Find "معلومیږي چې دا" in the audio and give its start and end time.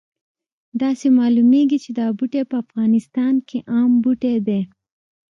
1.19-2.07